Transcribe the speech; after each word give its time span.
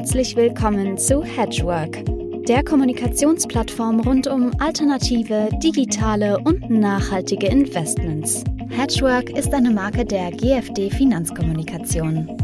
Herzlich 0.00 0.34
willkommen 0.34 0.96
zu 0.96 1.22
Hedgework, 1.22 2.02
der 2.46 2.64
Kommunikationsplattform 2.64 4.00
rund 4.00 4.26
um 4.28 4.50
alternative, 4.58 5.50
digitale 5.62 6.38
und 6.38 6.70
nachhaltige 6.70 7.48
Investments. 7.48 8.42
Hedgework 8.70 9.28
ist 9.28 9.52
eine 9.52 9.70
Marke 9.70 10.06
der 10.06 10.30
GFD 10.30 10.88
Finanzkommunikation. 10.88 12.34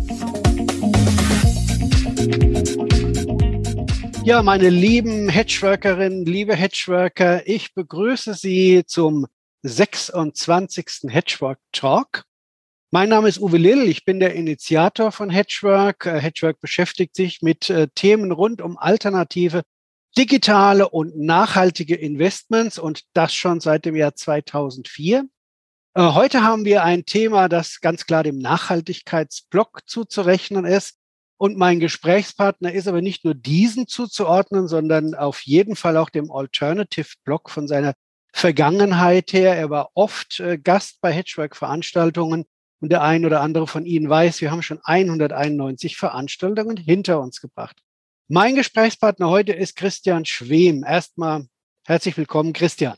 Ja, 4.23 4.43
meine 4.43 4.69
lieben 4.69 5.31
Hedgeworkerinnen, 5.31 6.27
liebe 6.27 6.54
Hedgeworker, 6.54 7.49
ich 7.49 7.73
begrüße 7.73 8.35
Sie 8.35 8.83
zum 8.87 9.27
26. 9.63 11.09
Hedgework 11.09 11.59
Talk. 11.73 12.27
Mein 12.93 13.09
Name 13.09 13.29
ist 13.29 13.41
Uwe 13.41 13.57
Lill, 13.57 13.89
ich 13.89 14.05
bin 14.05 14.21
der 14.21 14.35
Initiator 14.35 15.11
von 15.11 15.29
Hedgework. 15.29 16.07
Äh, 16.07 16.21
Hedgework 16.21 16.61
beschäftigt 16.61 17.16
sich 17.16 17.43
mit 17.43 17.69
äh, 17.69 17.89
Themen 17.97 18.31
rund 18.31 18.63
um 18.63 18.79
alternative, 18.79 19.63
digitale 20.17 20.89
und 20.89 21.19
nachhaltige 21.19 21.97
Investments 21.97 22.79
und 22.79 23.03
das 23.13 23.35
schon 23.35 23.59
seit 23.59 23.87
dem 23.87 23.97
Jahr 23.97 24.15
2004. 24.15 25.25
Äh, 25.95 26.01
heute 26.01 26.45
haben 26.45 26.65
wir 26.65 26.85
ein 26.85 27.05
Thema, 27.05 27.49
das 27.49 27.80
ganz 27.80 28.07
klar 28.07 28.23
dem 28.23 28.39
Nachhaltigkeitsblock 28.39 29.80
zuzurechnen 29.87 30.65
ist. 30.65 30.97
Und 31.39 31.59
mein 31.59 31.80
Gesprächspartner 31.80 32.73
ist 32.73 32.87
aber 32.87 33.03
nicht 33.03 33.25
nur 33.25 33.35
diesen 33.35 33.89
zuzuordnen, 33.89 34.69
sondern 34.69 35.16
auf 35.16 35.41
jeden 35.41 35.75
Fall 35.75 35.97
auch 35.97 36.09
dem 36.09 36.30
Alternative-Block 36.30 37.51
von 37.51 37.66
seiner 37.66 37.95
Vergangenheit 38.33 39.33
her. 39.33 39.57
Er 39.57 39.71
war 39.71 39.91
oft 39.95 40.43
Gast 40.63 41.01
bei 41.01 41.13
Hedgework-Veranstaltungen 41.13 42.47
und 42.80 42.91
der 42.91 43.03
ein 43.03 43.25
oder 43.25 43.41
andere 43.41 43.66
von 43.66 43.87
Ihnen 43.87 44.09
weiß, 44.09 44.41
wir 44.41 44.51
haben 44.51 44.62
schon 44.62 44.80
191 44.83 45.97
Veranstaltungen 45.97 46.77
hinter 46.77 47.21
uns 47.21 47.41
gebracht. 47.41 47.77
Mein 48.29 48.55
Gesprächspartner 48.55 49.29
heute 49.29 49.52
ist 49.52 49.77
Christian 49.77 50.24
Schwem. 50.24 50.85
Erstmal 50.85 51.47
herzlich 51.87 52.16
willkommen, 52.16 52.52
Christian. 52.52 52.97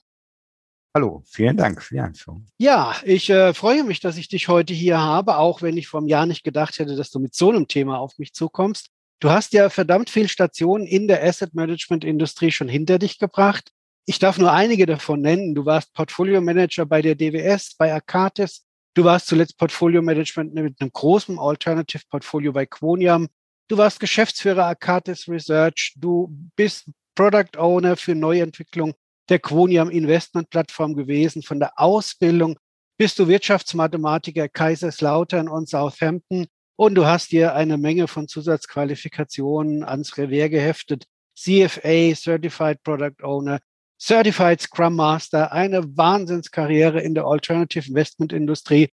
Hallo, 0.95 1.23
vielen 1.27 1.57
Dank 1.57 1.83
für 1.83 1.95
die 1.95 2.01
Einführung. 2.01 2.47
Ja, 2.57 2.97
ich 3.05 3.29
äh, 3.29 3.53
freue 3.53 3.85
mich, 3.85 4.01
dass 4.01 4.17
ich 4.17 4.29
dich 4.29 4.49
heute 4.49 4.73
hier 4.73 4.99
habe, 4.99 5.37
auch 5.37 5.63
wenn 5.63 5.77
ich 5.77 5.87
vom 5.87 6.09
Jahr 6.09 6.27
nicht 6.27 6.45
gedacht 6.45 6.79
hätte, 6.79 6.97
dass 6.97 7.11
du 7.11 7.21
mit 7.21 7.35
so 7.35 7.51
einem 7.51 7.69
Thema 7.69 7.99
auf 7.99 8.19
mich 8.19 8.33
zukommst. 8.33 8.89
Du 9.21 9.31
hast 9.31 9.53
ja 9.53 9.69
verdammt 9.69 10.11
viel 10.11 10.29
Stationen 10.29 10.87
in 10.87 11.09
der 11.09 11.23
Asset 11.23 11.55
Management 11.55 12.05
Industrie 12.05 12.51
schon 12.51 12.69
hinter 12.69 12.99
dich 12.99 13.19
gebracht. 13.19 13.71
Ich 14.07 14.19
darf 14.19 14.39
nur 14.39 14.53
einige 14.53 14.87
davon 14.87 15.21
nennen. 15.21 15.55
Du 15.55 15.67
warst 15.67 15.93
Portfolio 15.93 16.41
Manager 16.41 16.87
bei 16.87 17.03
der 17.03 17.15
DWS, 17.15 17.75
bei 17.77 17.93
Akatis, 17.93 18.65
Du 18.99 19.05
warst 19.05 19.29
zuletzt 19.29 19.57
Portfolio 19.57 20.03
Management 20.03 20.55
mit 20.55 20.81
einem 20.81 20.91
großen 20.93 21.39
Alternative 21.39 22.03
Portfolio 22.11 22.53
bei 22.53 22.67
Quoniam. 22.67 23.29
Du 23.69 23.79
warst 23.79 24.01
Geschäftsführer 24.01 24.67
Akatis 24.67 25.29
Research. 25.29 25.95
Du 25.97 26.37
bist 26.57 26.91
Product 27.15 27.57
Owner 27.59 27.97
für 27.97 28.17
Neuentwicklung 28.17 28.95
der 29.29 29.39
Quoniam 29.39 29.89
Investment 29.89 30.51
Plattform 30.51 30.97
gewesen. 30.97 31.45
Von 31.45 31.61
der 31.61 31.79
Ausbildung 31.79 32.59
bist 32.97 33.21
du 33.21 33.29
Wirtschaftsmathematiker 33.29 34.49
Kaiserslautern 34.49 35.47
und 35.47 35.69
Southampton. 35.69 36.49
Und 36.75 36.97
du 36.97 37.07
hast 37.07 37.31
dir 37.31 37.55
eine 37.55 37.79
Menge 37.79 38.09
von 38.09 38.27
Zusatzqualifikationen 38.27 39.85
ans 39.85 40.19
Revier 40.19 40.49
geheftet. 40.49 41.05
CFA, 41.37 42.17
Certified 42.17 42.83
Product 42.83 43.23
Owner, 43.23 43.61
Certified 44.01 44.61
Scrum 44.61 44.95
Master, 44.95 45.53
eine 45.53 45.97
Wahnsinnskarriere 45.97 47.01
in 47.01 47.15
der 47.15 47.25
Alternative 47.25 47.89
Investment 47.89 48.33
Industrie. 48.33 48.91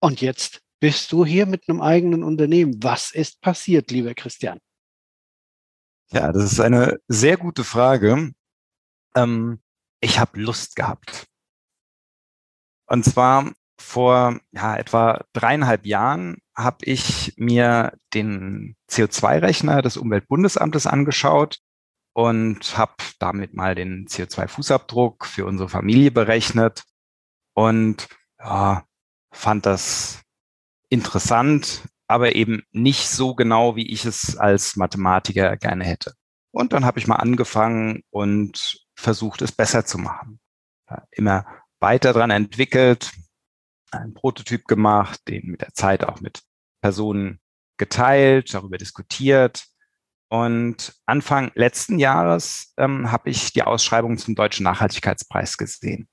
Und 0.00 0.20
jetzt 0.20 0.60
bist 0.80 1.12
du 1.12 1.24
hier 1.24 1.46
mit 1.46 1.68
einem 1.68 1.80
eigenen 1.80 2.22
Unternehmen. 2.22 2.82
Was 2.82 3.12
ist 3.12 3.40
passiert, 3.40 3.90
lieber 3.90 4.14
Christian? 4.14 4.58
Ja, 6.10 6.30
das 6.30 6.52
ist 6.52 6.60
eine 6.60 6.98
sehr 7.08 7.38
gute 7.38 7.64
Frage. 7.64 8.32
Ähm, 9.16 9.62
ich 10.00 10.18
habe 10.18 10.40
Lust 10.40 10.76
gehabt. 10.76 11.26
Und 12.86 13.04
zwar 13.04 13.52
vor 13.80 14.38
ja, 14.52 14.76
etwa 14.76 15.24
dreieinhalb 15.32 15.86
Jahren 15.86 16.36
habe 16.54 16.84
ich 16.84 17.32
mir 17.36 17.96
den 18.12 18.76
CO2-Rechner 18.90 19.80
des 19.80 19.96
Umweltbundesamtes 19.96 20.86
angeschaut 20.86 21.60
und 22.12 22.76
habe 22.76 22.94
damit 23.18 23.54
mal 23.54 23.74
den 23.74 24.06
CO2-Fußabdruck 24.06 25.24
für 25.24 25.46
unsere 25.46 25.68
Familie 25.68 26.10
berechnet 26.10 26.84
und 27.54 28.08
ja, 28.38 28.84
fand 29.32 29.66
das 29.66 30.22
interessant, 30.88 31.88
aber 32.06 32.34
eben 32.34 32.62
nicht 32.72 33.08
so 33.08 33.34
genau, 33.34 33.76
wie 33.76 33.90
ich 33.90 34.04
es 34.04 34.36
als 34.36 34.76
Mathematiker 34.76 35.56
gerne 35.56 35.84
hätte. 35.84 36.12
Und 36.50 36.74
dann 36.74 36.84
habe 36.84 36.98
ich 36.98 37.06
mal 37.06 37.16
angefangen 37.16 38.02
und 38.10 38.84
versucht, 38.94 39.40
es 39.40 39.52
besser 39.52 39.86
zu 39.86 39.96
machen. 39.96 40.38
Immer 41.10 41.46
weiter 41.80 42.12
dran 42.12 42.30
entwickelt, 42.30 43.10
einen 43.90 44.12
Prototyp 44.12 44.66
gemacht, 44.66 45.20
den 45.28 45.46
mit 45.46 45.62
der 45.62 45.72
Zeit 45.72 46.04
auch 46.04 46.20
mit 46.20 46.42
Personen 46.82 47.40
geteilt, 47.78 48.52
darüber 48.52 48.76
diskutiert 48.76 49.71
und 50.32 50.94
Anfang 51.04 51.52
letzten 51.56 51.98
Jahres 51.98 52.72
ähm, 52.78 53.12
habe 53.12 53.28
ich 53.28 53.52
die 53.52 53.64
Ausschreibung 53.64 54.16
zum 54.16 54.34
Deutschen 54.34 54.64
Nachhaltigkeitspreis 54.64 55.58
gesehen. 55.58 56.08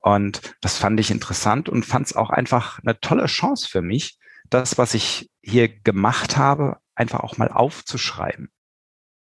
Und 0.00 0.56
das 0.62 0.78
fand 0.78 0.98
ich 0.98 1.10
interessant 1.10 1.68
und 1.68 1.84
fand 1.84 2.06
es 2.06 2.16
auch 2.16 2.30
einfach 2.30 2.78
eine 2.78 2.98
tolle 3.00 3.26
Chance 3.26 3.68
für 3.68 3.82
mich, 3.82 4.18
das, 4.48 4.78
was 4.78 4.94
ich 4.94 5.30
hier 5.42 5.68
gemacht 5.68 6.38
habe, 6.38 6.78
einfach 6.94 7.20
auch 7.20 7.36
mal 7.36 7.52
aufzuschreiben. 7.52 8.50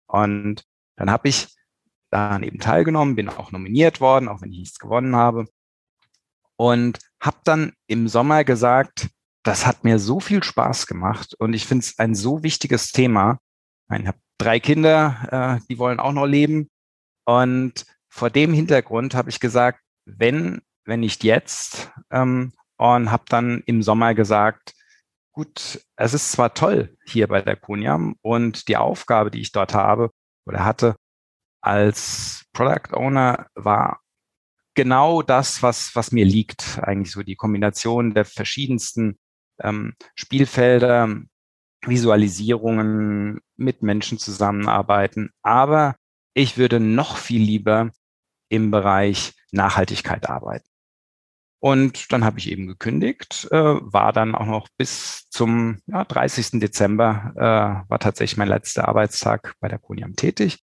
Und 0.09 0.65
dann 0.97 1.13
habe 1.13 1.29
ich 1.29 1.57
daran 2.11 2.43
eben 2.43 2.59
teilgenommen, 2.59 3.15
bin 3.15 3.29
auch 3.29 3.53
nominiert 3.53 4.01
worden, 4.01 4.27
auch 4.27 4.43
wenn 4.43 4.51
ich 4.51 4.59
nichts 4.59 4.81
gewonnen 4.81 5.15
habe. 5.15 5.47
Und 6.57 6.99
habe 7.21 7.39
dann 7.45 7.73
im 7.87 8.09
Sommer 8.09 8.43
gesagt, 8.43 9.11
das 9.45 9.65
hat 9.65 9.85
mir 9.85 10.01
so 10.01 10.19
viel 10.19 10.43
Spaß 10.43 10.89
gemacht 10.89 11.37
und 11.39 11.55
ich 11.55 11.67
finde 11.67 11.85
es 11.85 12.01
ein 12.01 12.17
so 12.17 12.43
wichtiges 12.43 12.91
Thema, 12.91 13.39
ich 13.91 14.07
habe 14.07 14.19
drei 14.39 14.61
Kinder, 14.61 15.59
äh, 15.61 15.67
die 15.69 15.79
wollen 15.79 16.01
auch 16.01 16.13
noch 16.13 16.27
leben. 16.27 16.69
Und 17.25 17.87
vor 18.09 18.31
dem 18.31 18.53
Hintergrund 18.53 19.15
habe 19.15 19.31
ich 19.31 19.41
gesagt, 19.41 19.81
wenn, 20.07 20.63
wenn 20.85 21.01
nicht 21.01 21.25
jetzt, 21.25 21.91
ähm, 22.11 22.53
und 22.79 23.11
habe 23.11 23.25
dann 23.29 23.63
im 23.67 23.83
Sommer 23.83 24.15
gesagt, 24.15 24.75
gut, 25.33 25.85
es 25.97 26.15
ist 26.15 26.33
zwar 26.33 26.55
toll 26.55 26.97
hier 27.05 27.27
bei 27.27 27.43
der 27.43 27.57
Kuniam 27.57 28.17
und 28.23 28.69
die 28.69 28.77
Aufgabe, 28.77 29.31
die 29.31 29.41
ich 29.41 29.53
dort 29.53 29.75
habe 29.75 30.11
oder 30.47 30.65
hatte 30.65 30.97
als 31.61 32.45
Product 32.53 32.95
Owner 32.95 33.47
war 33.55 34.01
genau 34.75 35.23
das, 35.23 35.63
was, 35.63 35.95
was 35.95 36.13
mir 36.13 36.25
liegt. 36.25 36.79
Eigentlich 36.83 37.13
so 37.13 37.23
die 37.23 37.37
Kombination 37.37 38.15
der 38.15 38.25
verschiedensten 38.25 39.19
ähm, 39.61 39.95
Spielfelder, 40.15 41.21
Visualisierungen, 41.87 43.41
mit 43.57 43.83
Menschen 43.83 44.19
zusammenarbeiten. 44.19 45.31
Aber 45.43 45.97
ich 46.35 46.59
würde 46.59 46.81
noch 46.81 47.17
viel 47.17 47.43
lieber 47.43 47.91
im 48.49 48.71
Bereich 48.71 49.35
Nachhaltigkeit 49.53 50.29
arbeiten. 50.29 50.69
Und 51.61 52.13
dann 52.13 52.25
habe 52.25 52.39
ich 52.39 52.51
eben 52.51 52.69
gekündigt, 52.69 53.49
äh, 53.51 53.57
war 53.57 54.13
dann 54.13 54.37
auch 54.37 54.47
noch 54.47 54.69
bis 54.77 55.29
zum 55.29 55.79
ja, 55.87 56.05
30. 56.05 56.61
Dezember, 56.61 57.33
äh, 57.35 57.91
war 57.91 57.99
tatsächlich 57.99 58.37
mein 58.37 58.49
letzter 58.49 58.87
Arbeitstag 58.87 59.57
bei 59.59 59.69
der 59.69 59.81
Koniam 59.81 60.15
tätig. 60.15 60.61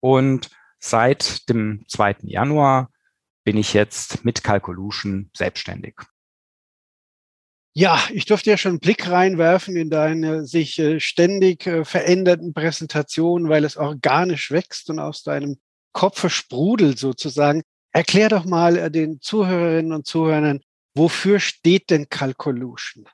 Und 0.00 0.50
seit 0.78 1.48
dem 1.48 1.84
2. 1.88 2.16
Januar 2.24 2.90
bin 3.44 3.56
ich 3.56 3.72
jetzt 3.72 4.24
mit 4.26 4.44
Calcolution 4.44 5.30
selbstständig. 5.34 5.96
Ja, 7.78 8.02
ich 8.10 8.24
durfte 8.24 8.48
ja 8.48 8.56
schon 8.56 8.70
einen 8.70 8.80
Blick 8.80 9.06
reinwerfen 9.06 9.76
in 9.76 9.90
deine 9.90 10.46
sich 10.46 10.78
äh, 10.78 10.98
ständig 10.98 11.66
äh, 11.66 11.84
verändernden 11.84 12.54
Präsentationen, 12.54 13.50
weil 13.50 13.66
es 13.66 13.76
organisch 13.76 14.50
wächst 14.50 14.88
und 14.88 14.98
aus 14.98 15.22
deinem 15.22 15.58
Kopf 15.92 16.26
sprudelt 16.30 16.98
sozusagen. 16.98 17.60
Erklär 17.92 18.30
doch 18.30 18.46
mal 18.46 18.78
äh, 18.78 18.90
den 18.90 19.20
Zuhörerinnen 19.20 19.92
und 19.92 20.06
Zuhörern, 20.06 20.60
wofür 20.94 21.38
steht 21.38 21.90
denn 21.90 22.08
Calcolution? 22.08 23.04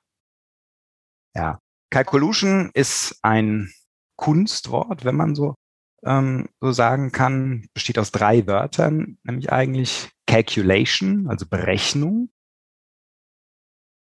Ja, 1.35 1.58
Calcolution 1.91 2.70
ist 2.73 3.19
ein 3.23 3.73
Kunstwort, 4.15 5.05
wenn 5.05 5.17
man 5.17 5.35
so, 5.35 5.56
ähm, 6.05 6.49
so 6.61 6.70
sagen 6.70 7.11
kann, 7.11 7.67
besteht 7.75 7.99
aus 7.99 8.12
drei 8.12 8.47
Wörtern, 8.47 9.19
nämlich 9.25 9.50
eigentlich 9.50 10.11
Calculation, 10.29 11.26
also 11.26 11.47
Berechnung, 11.49 12.31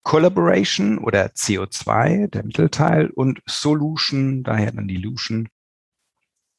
Collaboration 0.03 0.97
oder 0.99 1.27
CO2, 1.27 2.27
der 2.27 2.43
Mittelteil, 2.43 3.09
und 3.09 3.41
Solution, 3.45 4.43
daher 4.43 4.71
dann 4.71 4.87
die 4.87 4.97
Lution. 4.97 5.49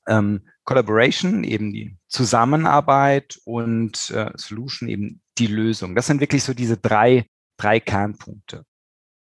Ähm, 0.06 0.42
Collaboration, 0.64 1.44
eben 1.44 1.72
die 1.72 1.96
Zusammenarbeit 2.08 3.40
und 3.44 4.10
äh, 4.10 4.30
Solution, 4.36 4.88
eben 4.88 5.22
die 5.38 5.46
Lösung. 5.46 5.94
Das 5.94 6.06
sind 6.06 6.20
wirklich 6.20 6.44
so 6.44 6.52
diese 6.52 6.76
drei, 6.76 7.26
drei 7.56 7.80
Kernpunkte. 7.80 8.64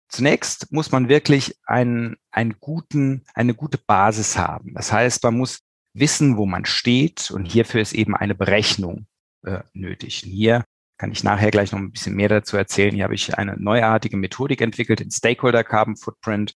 Zunächst 0.08 0.72
muss 0.72 0.92
man 0.92 1.10
wirklich 1.10 1.58
einen, 1.66 2.16
einen 2.32 2.56
guten, 2.60 3.26
eine 3.34 3.54
gute 3.54 3.78
Basis 3.78 4.38
haben. 4.38 4.74
Das 4.74 4.94
heißt, 4.94 5.24
man 5.24 5.38
muss 5.38 5.62
wissen, 5.94 6.38
wo 6.38 6.46
man 6.46 6.66
steht 6.66 7.32
und 7.32 7.46
hierfür 7.46 7.82
ist 7.82 7.94
eben 7.94 8.16
eine 8.16 8.36
Berechnung 8.36 9.08
äh, 9.44 9.62
nötig. 9.74 10.18
Hier 10.18 10.64
kann 10.98 11.12
ich 11.12 11.24
nachher 11.24 11.52
gleich 11.52 11.72
noch 11.72 11.80
ein 11.80 11.92
bisschen 11.92 12.16
mehr 12.16 12.30
dazu 12.30 12.58
erzählen. 12.58 12.96
Hier 12.96 13.04
habe 13.04 13.16
ich 13.16 13.38
eine 13.38 13.56
neuartige 13.58 14.18
Methodik 14.18 14.62
entwickelt, 14.62 15.00
den 15.00 15.12
Stakeholder 15.12 15.64
Carbon 15.64 15.98
Footprint. 15.98 16.56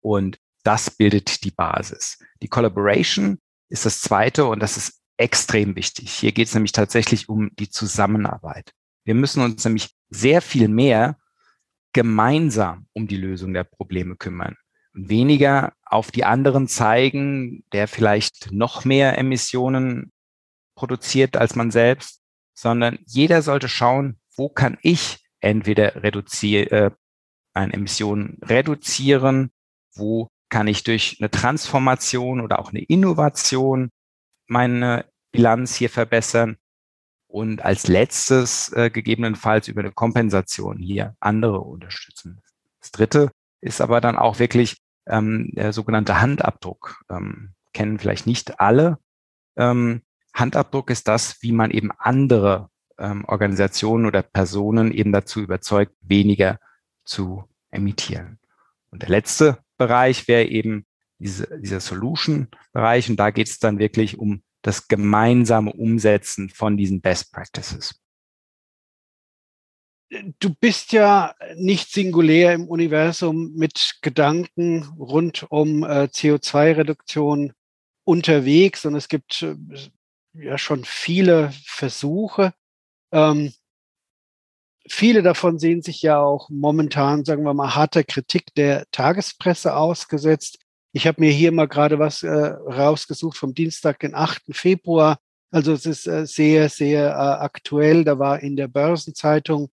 Und 0.00 0.38
das 0.64 0.90
bildet 0.90 1.44
die 1.44 1.50
Basis. 1.50 2.18
Die 2.42 2.48
Collaboration 2.48 3.38
ist 3.68 3.86
das 3.86 4.00
zweite 4.00 4.46
und 4.46 4.60
das 4.60 4.76
ist 4.76 5.00
extrem 5.16 5.76
wichtig. 5.76 6.12
Hier 6.12 6.32
geht 6.32 6.48
es 6.48 6.54
nämlich 6.54 6.72
tatsächlich 6.72 7.28
um 7.28 7.50
die 7.56 7.70
Zusammenarbeit. 7.70 8.72
Wir 9.04 9.14
müssen 9.14 9.42
uns 9.42 9.64
nämlich 9.64 9.94
sehr 10.08 10.42
viel 10.42 10.68
mehr 10.68 11.18
gemeinsam 11.92 12.86
um 12.92 13.06
die 13.06 13.16
Lösung 13.16 13.52
der 13.54 13.64
Probleme 13.64 14.16
kümmern 14.16 14.56
weniger 14.92 15.72
auf 15.84 16.10
die 16.10 16.24
anderen 16.24 16.68
zeigen, 16.68 17.64
der 17.72 17.88
vielleicht 17.88 18.52
noch 18.52 18.84
mehr 18.84 19.18
Emissionen 19.18 20.12
produziert 20.74 21.36
als 21.36 21.54
man 21.54 21.70
selbst, 21.70 22.19
sondern 22.60 22.98
jeder 23.06 23.40
sollte 23.40 23.68
schauen, 23.68 24.18
wo 24.36 24.50
kann 24.50 24.76
ich 24.82 25.24
entweder 25.40 26.02
reduzieren, 26.02 26.68
äh, 26.68 26.90
eine 27.54 27.72
Emission 27.72 28.36
reduzieren, 28.42 29.50
wo 29.94 30.28
kann 30.50 30.66
ich 30.66 30.84
durch 30.84 31.16
eine 31.20 31.30
Transformation 31.30 32.40
oder 32.42 32.58
auch 32.58 32.70
eine 32.70 32.82
Innovation 32.82 33.88
meine 34.46 35.06
Bilanz 35.32 35.74
hier 35.74 35.88
verbessern 35.88 36.56
und 37.28 37.64
als 37.64 37.88
letztes 37.88 38.70
äh, 38.72 38.90
gegebenenfalls 38.90 39.68
über 39.68 39.80
eine 39.80 39.92
Kompensation 39.92 40.78
hier 40.78 41.14
andere 41.18 41.60
unterstützen. 41.60 42.42
Das 42.80 42.90
dritte 42.90 43.30
ist 43.62 43.80
aber 43.80 44.02
dann 44.02 44.16
auch 44.16 44.38
wirklich 44.38 44.76
ähm, 45.06 45.50
der 45.54 45.72
sogenannte 45.72 46.20
Handabdruck. 46.20 47.04
Ähm, 47.08 47.54
kennen 47.72 47.98
vielleicht 47.98 48.26
nicht 48.26 48.60
alle. 48.60 48.98
Ähm, 49.56 50.02
Handabdruck 50.40 50.90
ist 50.90 51.06
das, 51.06 51.42
wie 51.42 51.52
man 51.52 51.70
eben 51.70 51.90
andere 51.98 52.70
ähm, 52.98 53.24
Organisationen 53.26 54.06
oder 54.06 54.22
Personen 54.22 54.92
eben 54.92 55.12
dazu 55.12 55.40
überzeugt, 55.40 55.92
weniger 56.00 56.58
zu 57.04 57.44
emittieren. 57.70 58.38
Und 58.90 59.02
der 59.02 59.08
letzte 59.08 59.58
Bereich 59.76 60.26
wäre 60.28 60.44
eben 60.44 60.86
diese, 61.18 61.60
dieser 61.60 61.80
Solution-Bereich. 61.80 63.08
Und 63.08 63.16
da 63.16 63.30
geht 63.30 63.48
es 63.48 63.58
dann 63.58 63.78
wirklich 63.78 64.18
um 64.18 64.42
das 64.62 64.88
gemeinsame 64.88 65.72
Umsetzen 65.72 66.50
von 66.50 66.76
diesen 66.76 67.00
Best 67.00 67.32
Practices. 67.32 68.00
Du 70.40 70.52
bist 70.60 70.92
ja 70.92 71.34
nicht 71.54 71.92
singulär 71.92 72.52
im 72.52 72.66
Universum 72.66 73.52
mit 73.54 73.98
Gedanken 74.02 74.82
rund 74.98 75.46
um 75.50 75.84
äh, 75.84 76.08
CO2-Reduktion 76.12 77.52
unterwegs 78.02 78.84
und 78.84 78.96
es 78.96 79.08
gibt 79.08 79.42
äh, 79.42 79.54
ja 80.34 80.58
schon 80.58 80.84
viele 80.84 81.52
Versuche. 81.64 82.52
Ähm, 83.12 83.52
viele 84.88 85.22
davon 85.22 85.58
sehen 85.58 85.82
sich 85.82 86.02
ja 86.02 86.20
auch 86.20 86.48
momentan, 86.50 87.24
sagen 87.24 87.44
wir 87.44 87.54
mal, 87.54 87.74
harter 87.74 88.04
Kritik 88.04 88.54
der 88.54 88.84
Tagespresse 88.90 89.76
ausgesetzt. 89.76 90.58
Ich 90.92 91.06
habe 91.06 91.20
mir 91.20 91.30
hier 91.30 91.52
mal 91.52 91.68
gerade 91.68 91.98
was 91.98 92.22
äh, 92.22 92.28
rausgesucht 92.28 93.36
vom 93.36 93.54
Dienstag, 93.54 94.00
den 94.00 94.14
8. 94.14 94.42
Februar. 94.50 95.18
Also 95.52 95.72
es 95.72 95.86
ist 95.86 96.06
äh, 96.06 96.26
sehr, 96.26 96.68
sehr 96.68 97.10
äh, 97.10 97.44
aktuell. 97.44 98.04
Da 98.04 98.18
war 98.18 98.40
in 98.40 98.56
der 98.56 98.68
Börsenzeitung 98.68 99.70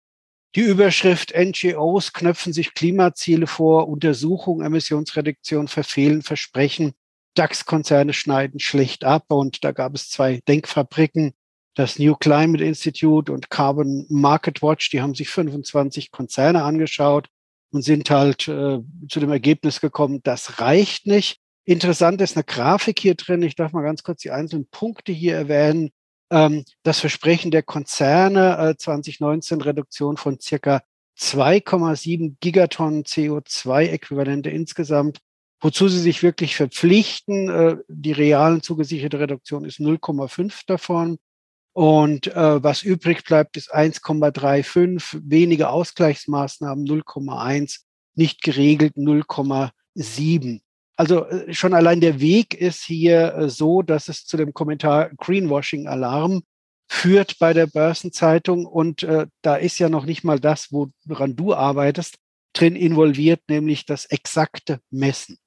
die 0.55 0.61
Überschrift 0.61 1.33
NGOs 1.35 2.13
knöpfen 2.13 2.53
sich 2.53 2.75
Klimaziele 2.75 3.47
vor, 3.47 3.87
Untersuchung, 3.87 4.61
Emissionsreduktion 4.61 5.67
verfehlen, 5.67 6.21
Versprechen. 6.21 6.93
DAX-Konzerne 7.35 8.13
schneiden 8.13 8.59
schlecht 8.59 9.03
ab 9.03 9.25
und 9.29 9.63
da 9.63 9.71
gab 9.71 9.95
es 9.95 10.09
zwei 10.09 10.41
Denkfabriken, 10.47 11.33
das 11.75 11.97
New 11.97 12.15
Climate 12.15 12.63
Institute 12.63 13.31
und 13.31 13.49
Carbon 13.49 14.05
Market 14.09 14.61
Watch, 14.61 14.89
die 14.91 15.01
haben 15.01 15.15
sich 15.15 15.29
25 15.29 16.11
Konzerne 16.11 16.63
angeschaut 16.63 17.29
und 17.71 17.81
sind 17.81 18.09
halt 18.09 18.47
äh, 18.47 18.79
zu 19.09 19.19
dem 19.19 19.31
Ergebnis 19.31 19.81
gekommen, 19.81 20.21
das 20.23 20.59
reicht 20.59 21.07
nicht. 21.07 21.39
Interessant 21.65 22.21
ist 22.21 22.35
eine 22.35 22.43
Grafik 22.43 22.99
hier 22.99 23.15
drin. 23.15 23.41
Ich 23.41 23.55
darf 23.55 23.71
mal 23.71 23.83
ganz 23.83 24.03
kurz 24.03 24.21
die 24.21 24.31
einzelnen 24.31 24.67
Punkte 24.67 25.11
hier 25.11 25.35
erwähnen. 25.35 25.91
Ähm, 26.29 26.65
das 26.83 26.99
Versprechen 26.99 27.51
der 27.51 27.63
Konzerne 27.63 28.57
äh, 28.57 28.77
2019 28.77 29.61
Reduktion 29.61 30.17
von 30.17 30.39
circa 30.39 30.81
2,7 31.17 32.35
Gigatonnen 32.39 33.03
CO2-Äquivalente 33.03 34.49
insgesamt, 34.49 35.19
wozu 35.63 35.87
sie 35.87 35.99
sich 35.99 36.21
wirklich 36.21 36.55
verpflichten. 36.55 37.49
Äh, 37.49 37.77
die 37.87 38.11
realen 38.11 38.61
zugesicherte 38.61 39.19
Reduktion 39.19 39.65
ist 39.65 39.79
0,5 39.79 40.63
davon. 40.67 41.17
Und 41.71 42.27
äh, 42.27 42.61
was 42.61 42.83
übrig 42.83 43.23
bleibt, 43.23 43.57
ist 43.57 43.73
1,35, 43.73 45.21
wenige 45.23 45.69
Ausgleichsmaßnahmen 45.69 46.85
0,1, 46.85 47.79
nicht 48.13 48.43
geregelt 48.43 48.95
0,7. 48.95 50.61
Also 50.97 51.25
äh, 51.25 51.53
schon 51.53 51.73
allein 51.73 52.01
der 52.01 52.19
Weg 52.19 52.53
ist 52.53 52.83
hier 52.83 53.33
äh, 53.33 53.49
so, 53.49 53.81
dass 53.81 54.09
es 54.09 54.25
zu 54.25 54.37
dem 54.37 54.53
Kommentar 54.53 55.11
Greenwashing-Alarm 55.17 56.43
führt 56.87 57.39
bei 57.39 57.53
der 57.53 57.67
Börsenzeitung. 57.67 58.65
Und 58.65 59.03
äh, 59.03 59.27
da 59.41 59.55
ist 59.55 59.79
ja 59.79 59.87
noch 59.87 60.05
nicht 60.05 60.25
mal 60.25 60.39
das, 60.39 60.71
woran 60.71 61.35
du 61.37 61.53
arbeitest, 61.53 62.17
drin 62.51 62.75
involviert, 62.75 63.41
nämlich 63.47 63.85
das 63.85 64.05
exakte 64.05 64.79
Messen. 64.91 65.39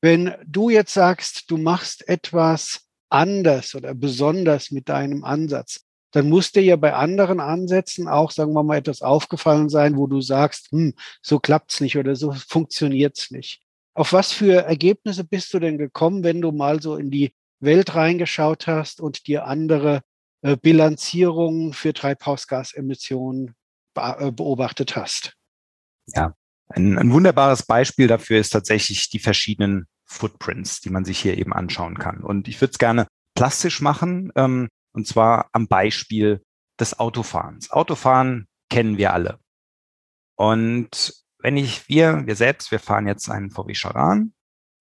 Wenn 0.00 0.34
du 0.46 0.70
jetzt 0.70 0.94
sagst, 0.94 1.50
du 1.50 1.56
machst 1.56 2.08
etwas 2.08 2.86
anders 3.08 3.74
oder 3.74 3.94
besonders 3.94 4.70
mit 4.70 4.88
deinem 4.88 5.24
Ansatz, 5.24 5.80
dann 6.12 6.28
muss 6.28 6.52
dir 6.52 6.62
ja 6.62 6.76
bei 6.76 6.94
anderen 6.94 7.40
Ansätzen 7.40 8.08
auch, 8.08 8.30
sagen 8.30 8.52
wir 8.54 8.62
mal, 8.62 8.78
etwas 8.78 9.02
aufgefallen 9.02 9.68
sein, 9.68 9.96
wo 9.96 10.06
du 10.06 10.20
sagst, 10.20 10.70
hm, 10.70 10.94
so 11.20 11.38
klappt's 11.38 11.80
nicht 11.80 11.98
oder 11.98 12.16
so 12.16 12.32
funktioniert's 12.32 13.30
nicht. 13.30 13.60
Auf 13.94 14.12
was 14.12 14.32
für 14.32 14.62
Ergebnisse 14.62 15.24
bist 15.24 15.52
du 15.52 15.58
denn 15.58 15.76
gekommen, 15.76 16.22
wenn 16.22 16.40
du 16.40 16.52
mal 16.52 16.80
so 16.80 16.96
in 16.96 17.10
die 17.10 17.34
Welt 17.60 17.94
reingeschaut 17.94 18.66
hast 18.66 19.00
und 19.00 19.26
dir 19.26 19.46
andere 19.46 20.02
äh, 20.42 20.56
Bilanzierungen 20.56 21.72
für 21.72 21.92
Treibhausgasemissionen 21.92 23.54
äh, 23.96 24.30
beobachtet 24.30 24.96
hast? 24.96 25.34
Ja, 26.06 26.34
ein, 26.68 26.98
ein 26.98 27.12
wunderbares 27.12 27.64
Beispiel 27.64 28.06
dafür 28.06 28.38
ist 28.38 28.50
tatsächlich 28.50 29.08
die 29.10 29.18
verschiedenen 29.18 29.86
Footprints, 30.04 30.80
die 30.80 30.90
man 30.90 31.04
sich 31.04 31.18
hier 31.18 31.36
eben 31.36 31.52
anschauen 31.52 31.98
kann. 31.98 32.22
Und 32.22 32.48
ich 32.48 32.60
würde 32.60 32.72
es 32.72 32.78
gerne 32.78 33.06
plastisch 33.34 33.80
machen, 33.80 34.32
ähm, 34.36 34.68
und 34.92 35.06
zwar 35.06 35.48
am 35.52 35.68
Beispiel 35.68 36.42
des 36.80 36.98
Autofahrens. 36.98 37.70
Autofahren 37.70 38.46
kennen 38.70 38.98
wir 38.98 39.12
alle. 39.12 39.38
Und 40.36 41.14
wenn 41.38 41.56
ich, 41.56 41.88
wir, 41.88 42.26
wir 42.26 42.36
selbst, 42.36 42.70
wir 42.70 42.80
fahren 42.80 43.06
jetzt 43.06 43.30
einen 43.30 43.50
VW 43.50 43.74
Charan. 43.74 44.32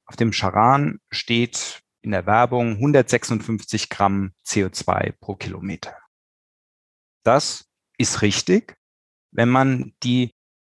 Auf 0.06 0.16
dem 0.16 0.32
Charan 0.32 1.00
steht 1.12 1.82
in 2.02 2.12
der 2.12 2.26
Werbung 2.26 2.74
156 2.74 3.90
Gramm 3.90 4.32
CO2 4.46 5.14
pro 5.20 5.36
Kilometer. 5.36 5.96
Das 7.24 7.66
ist 7.98 8.22
richtig, 8.22 8.76
wenn 9.32 9.50
man 9.50 9.94
die 10.04 10.32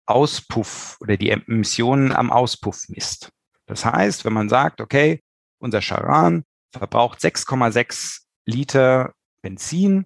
Auspuff 0.10 0.98
oder 1.02 1.18
die 1.18 1.30
Emissionen 1.30 2.12
am 2.12 2.32
Auspuff 2.32 2.90
misst. 2.90 3.30
Das 3.66 3.86
heißt, 3.86 4.26
wenn 4.26 4.34
man 4.34 4.50
sagt, 4.50 4.82
okay, 4.82 5.22
unser 5.60 5.82
Charan 5.82 6.44
verbraucht 6.72 7.20
6,6 7.20 8.22
Liter 8.46 9.14
Benzin 9.42 10.06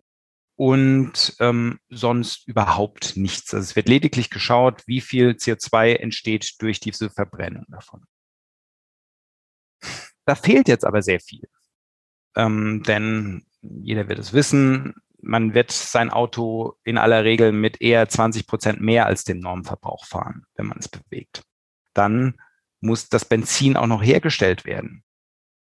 und 0.55 1.35
ähm, 1.39 1.79
sonst 1.89 2.47
überhaupt 2.47 3.17
nichts. 3.17 3.53
Also 3.53 3.63
es 3.63 3.75
wird 3.75 3.89
lediglich 3.89 4.29
geschaut, 4.29 4.83
wie 4.85 5.01
viel 5.01 5.31
CO2 5.31 5.95
entsteht 5.95 6.61
durch 6.61 6.79
diese 6.79 7.09
Verbrennung 7.09 7.65
davon. 7.69 8.03
Da 10.25 10.35
fehlt 10.35 10.67
jetzt 10.67 10.85
aber 10.85 11.01
sehr 11.01 11.19
viel. 11.19 11.47
Ähm, 12.35 12.83
denn 12.83 13.45
jeder 13.61 14.07
wird 14.07 14.19
es 14.19 14.33
wissen, 14.33 14.93
man 15.23 15.53
wird 15.53 15.71
sein 15.71 16.09
Auto 16.09 16.75
in 16.83 16.97
aller 16.97 17.23
Regel 17.23 17.51
mit 17.51 17.81
eher 17.81 18.07
20 18.07 18.45
Prozent 18.45 18.81
mehr 18.81 19.05
als 19.05 19.23
dem 19.23 19.39
Normverbrauch 19.39 20.05
fahren, 20.05 20.45
wenn 20.55 20.67
man 20.67 20.77
es 20.79 20.89
bewegt. 20.89 21.43
Dann 21.93 22.39
muss 22.81 23.09
das 23.09 23.25
Benzin 23.25 23.77
auch 23.77 23.87
noch 23.87 24.03
hergestellt 24.03 24.65
werden. 24.65 25.03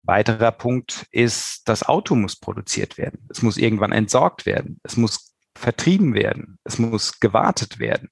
Weiterer 0.02 0.52
Punkt 0.52 1.08
ist, 1.12 1.68
das 1.68 1.84
Auto 1.84 2.16
muss 2.16 2.36
produziert 2.36 2.98
werden. 2.98 3.28
Es 3.30 3.42
muss 3.42 3.58
irgendwann 3.58 3.92
entsorgt 3.92 4.46
werden. 4.46 4.80
Es 4.84 4.98
muss 4.98 5.36
vertrieben 5.56 6.14
werden. 6.14 6.60
Es 6.64 6.80
muss 6.80 7.20
gewartet 7.20 7.80
werden. 7.80 8.10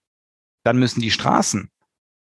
Dann 0.64 0.78
müssen 0.80 1.02
die 1.02 1.12
Straßen 1.12 1.70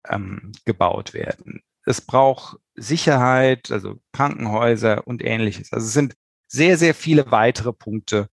ähm, 0.09 0.53
gebaut 0.65 1.15
werden. 1.15 1.63
Es 1.85 2.01
braucht 2.01 2.59
Sicherheit, 2.75 3.71
also 3.71 4.01
Krankenhäuser 4.13 5.07
und 5.07 5.25
ähnliches. 5.25 5.73
Also 5.73 5.87
es 5.87 5.93
sind 5.93 6.15
sehr, 6.47 6.77
sehr 6.77 6.95
viele 6.95 7.31
weitere 7.31 7.73
Punkte, 7.73 8.29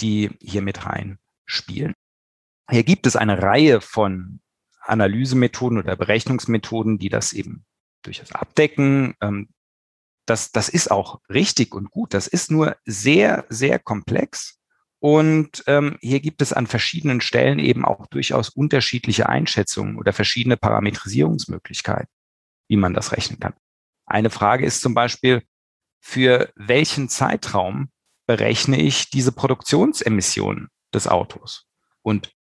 die 0.00 0.30
hier 0.40 0.62
mit 0.62 0.84
reinspielen. 0.84 1.94
Hier 2.70 2.84
gibt 2.84 3.06
es 3.06 3.16
eine 3.16 3.42
Reihe 3.42 3.80
von 3.80 4.40
Analysemethoden 4.80 5.78
oder 5.78 5.96
Berechnungsmethoden, 5.96 6.98
die 6.98 7.08
das 7.08 7.32
eben 7.32 7.64
durchaus 8.02 8.32
abdecken. 8.32 9.14
Ähm, 9.20 9.48
das, 10.26 10.52
das 10.52 10.68
ist 10.68 10.90
auch 10.90 11.20
richtig 11.30 11.74
und 11.74 11.90
gut. 11.90 12.14
Das 12.14 12.26
ist 12.26 12.50
nur 12.50 12.76
sehr, 12.84 13.46
sehr 13.48 13.78
komplex. 13.78 14.58
Und 15.00 15.62
ähm, 15.66 15.96
hier 16.00 16.20
gibt 16.20 16.42
es 16.42 16.52
an 16.52 16.66
verschiedenen 16.66 17.20
Stellen 17.20 17.58
eben 17.58 17.84
auch 17.84 18.06
durchaus 18.08 18.48
unterschiedliche 18.48 19.28
Einschätzungen 19.28 19.96
oder 19.96 20.12
verschiedene 20.12 20.56
Parametrisierungsmöglichkeiten, 20.56 22.08
wie 22.68 22.76
man 22.76 22.94
das 22.94 23.12
rechnen 23.12 23.38
kann. 23.38 23.54
Eine 24.06 24.30
Frage 24.30 24.66
ist 24.66 24.80
zum 24.80 24.94
Beispiel, 24.94 25.42
für 26.00 26.50
welchen 26.56 27.08
Zeitraum 27.08 27.90
berechne 28.28 28.78
ich 28.78 29.10
diese 29.10 29.32
Produktionsemissionen 29.32 30.68
des 30.92 31.08
Autos? 31.08 31.66
Und 32.02 32.36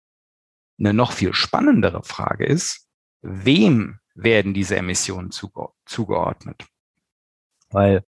eine 0.78 0.94
noch 0.94 1.12
viel 1.12 1.34
spannendere 1.34 2.02
Frage 2.02 2.46
ist, 2.46 2.88
wem 3.20 4.00
werden 4.14 4.54
diese 4.54 4.76
Emissionen 4.76 5.30
zuge 5.30 5.68
zugeordnet? 5.84 6.66
Weil 7.68 8.02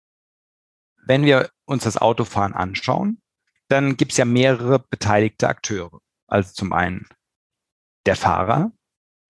wenn 1.05 1.25
wir 1.25 1.51
uns 1.67 1.85
das 1.85 1.99
Autofahren 1.99 2.55
anschauen, 2.55 3.21
dann 3.69 3.97
gibt 3.97 4.13
es 4.13 4.19
ja 4.19 4.25
mehrere 4.25 4.79
beteiligte 4.79 5.47
Akteure. 5.47 6.01
Also 6.27 6.55
zum 6.55 6.73
einen 6.73 7.07
der 8.07 8.17
Fahrer, 8.17 8.73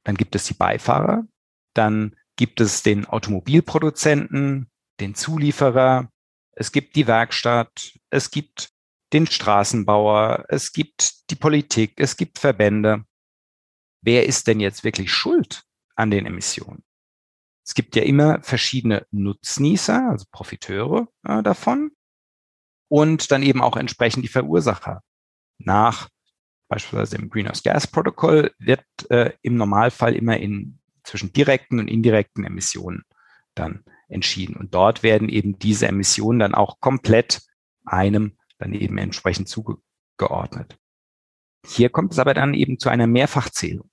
dann 0.04 0.16
gibt 0.16 0.36
es 0.36 0.44
die 0.44 0.54
Beifahrer, 0.54 1.26
dann 1.74 2.14
gibt 2.36 2.60
es 2.60 2.82
den 2.82 3.06
Automobilproduzenten, 3.06 4.70
den 5.00 5.14
Zulieferer, 5.14 6.10
es 6.52 6.72
gibt 6.72 6.96
die 6.96 7.06
Werkstatt, 7.06 7.98
es 8.10 8.30
gibt 8.30 8.70
den 9.12 9.26
Straßenbauer, 9.26 10.44
es 10.48 10.72
gibt 10.72 11.30
die 11.30 11.36
Politik, 11.36 11.94
es 11.96 12.16
gibt 12.16 12.38
Verbände. 12.38 13.04
Wer 14.02 14.26
ist 14.26 14.46
denn 14.46 14.60
jetzt 14.60 14.84
wirklich 14.84 15.12
schuld 15.12 15.64
an 15.94 16.10
den 16.10 16.26
Emissionen? 16.26 16.84
Es 17.64 17.75
gibt 17.75 17.96
ja 17.96 18.02
immer 18.02 18.42
verschiedene 18.42 19.06
Nutznießer, 19.10 20.10
also 20.10 20.25
Profiteure 20.30 21.08
äh, 21.25 21.42
davon 21.42 21.90
und 22.88 23.30
dann 23.30 23.42
eben 23.42 23.60
auch 23.60 23.76
entsprechend 23.76 24.25
die 24.25 24.28
Verursacher. 24.28 25.02
Nach 25.58 26.08
beispielsweise 26.68 27.16
dem 27.16 27.30
Greenhouse 27.30 27.62
Gas 27.62 27.86
Protokoll 27.86 28.52
wird 28.58 28.84
äh, 29.10 29.32
im 29.42 29.56
Normalfall 29.56 30.14
immer 30.14 30.36
in 30.36 30.78
zwischen 31.04 31.32
direkten 31.32 31.78
und 31.78 31.88
indirekten 31.88 32.44
Emissionen 32.44 33.04
dann 33.54 33.84
entschieden. 34.08 34.56
Und 34.56 34.75
dort 34.75 35.02
werden 35.02 35.28
eben 35.28 35.58
diese 35.58 35.86
Emissionen 35.86 36.38
dann 36.38 36.54
auch 36.54 36.80
komplett 36.80 37.42
einem 37.86 38.36
dann 38.58 38.72
eben 38.72 38.98
entsprechend 38.98 39.48
zugeordnet. 39.48 40.78
Hier 41.66 41.90
kommt 41.90 42.12
es 42.12 42.18
aber 42.18 42.34
dann 42.34 42.54
eben 42.54 42.78
zu 42.78 42.88
einer 42.88 43.06
Mehrfachzählung. 43.06 43.90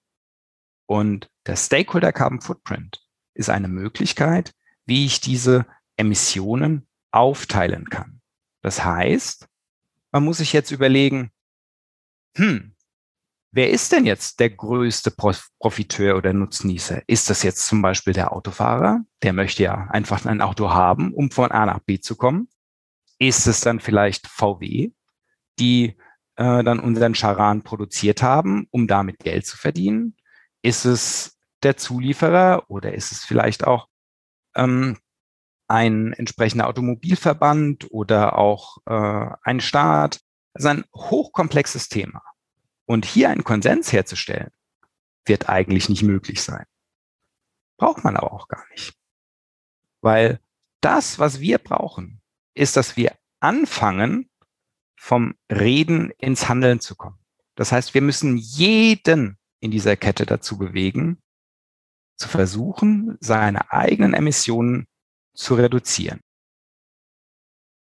Und 0.85 1.29
der 1.45 1.55
Stakeholder 1.55 2.11
Carbon 2.11 2.41
Footprint 2.41 3.03
ist 3.33 3.49
eine 3.49 3.67
Möglichkeit, 3.67 4.53
wie 4.85 5.05
ich 5.05 5.21
diese 5.21 5.65
Emissionen 5.97 6.87
aufteilen 7.11 7.89
kann. 7.89 8.21
Das 8.61 8.83
heißt, 8.83 9.47
man 10.11 10.23
muss 10.23 10.37
sich 10.37 10.53
jetzt 10.53 10.71
überlegen, 10.71 11.31
hm, 12.35 12.75
wer 13.51 13.69
ist 13.69 13.91
denn 13.91 14.05
jetzt 14.05 14.39
der 14.39 14.49
größte 14.49 15.11
Profiteur 15.59 16.17
oder 16.17 16.33
Nutznießer? 16.33 17.01
Ist 17.07 17.29
das 17.29 17.43
jetzt 17.43 17.65
zum 17.67 17.81
Beispiel 17.81 18.13
der 18.13 18.33
Autofahrer? 18.33 19.01
Der 19.21 19.33
möchte 19.33 19.63
ja 19.63 19.87
einfach 19.89 20.25
ein 20.25 20.41
Auto 20.41 20.71
haben, 20.71 21.13
um 21.13 21.31
von 21.31 21.51
A 21.51 21.65
nach 21.65 21.79
B 21.79 21.99
zu 21.99 22.15
kommen. 22.15 22.47
Ist 23.23 23.47
es 23.47 23.61
dann 23.61 23.79
vielleicht 23.79 24.27
VW, 24.27 24.91
die 25.57 25.97
äh, 26.35 26.61
dann 26.61 26.81
unseren 26.81 27.15
Charan 27.15 27.63
produziert 27.63 28.21
haben, 28.21 28.67
um 28.69 28.85
damit 28.85 29.19
Geld 29.19 29.45
zu 29.45 29.55
verdienen? 29.55 30.17
Ist 30.61 30.83
es 30.83 31.39
der 31.63 31.77
Zulieferer 31.77 32.65
oder 32.67 32.93
ist 32.93 33.13
es 33.13 33.23
vielleicht 33.23 33.65
auch 33.65 33.87
ähm, 34.55 34.97
ein 35.69 36.11
entsprechender 36.11 36.67
Automobilverband 36.67 37.89
oder 37.91 38.37
auch 38.37 38.79
äh, 38.87 39.29
ein 39.43 39.61
Staat. 39.61 40.19
Das 40.53 40.65
ist 40.65 40.69
ein 40.69 40.83
hochkomplexes 40.93 41.87
Thema. 41.87 42.23
Und 42.83 43.05
hier 43.05 43.29
einen 43.29 43.45
Konsens 43.45 43.93
herzustellen, 43.93 44.51
wird 45.23 45.47
eigentlich 45.47 45.87
nicht 45.87 46.03
möglich 46.03 46.41
sein. 46.41 46.65
Braucht 47.77 48.03
man 48.03 48.17
aber 48.17 48.33
auch 48.33 48.49
gar 48.49 48.65
nicht. 48.71 48.93
Weil 50.01 50.41
das, 50.81 51.19
was 51.19 51.39
wir 51.39 51.57
brauchen, 51.59 52.19
ist, 52.53 52.77
dass 52.77 52.97
wir 52.97 53.15
anfangen, 53.39 54.29
vom 54.95 55.35
Reden 55.51 56.11
ins 56.17 56.47
Handeln 56.47 56.79
zu 56.79 56.95
kommen. 56.95 57.19
Das 57.55 57.71
heißt, 57.71 57.93
wir 57.93 58.01
müssen 58.01 58.37
jeden 58.37 59.37
in 59.59 59.69
dieser 59.69 59.97
Kette 59.97 60.25
dazu 60.25 60.57
bewegen, 60.57 61.21
zu 62.17 62.29
versuchen, 62.29 63.17
seine 63.19 63.71
eigenen 63.71 64.13
Emissionen 64.13 64.87
zu 65.35 65.55
reduzieren. 65.55 66.21